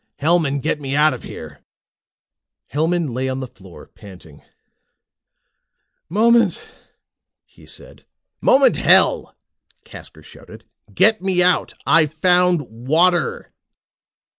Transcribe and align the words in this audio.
Hellman, 0.17 0.61
get 0.61 0.81
me 0.81 0.95
out 0.95 1.13
of 1.13 1.21
here!" 1.21 1.59
Hellman 2.73 3.13
lay 3.13 3.29
on 3.29 3.39
the 3.39 3.45
floor 3.47 3.85
panting. 3.85 4.41
"Moment," 6.09 6.59
he 7.45 7.67
said. 7.67 8.03
"Moment, 8.41 8.77
hell!" 8.77 9.35
Casker 9.85 10.23
shouted. 10.23 10.65
"Get 10.91 11.21
me 11.21 11.43
out. 11.43 11.73
I've 11.85 12.11
found 12.13 12.63
water!" 12.67 13.53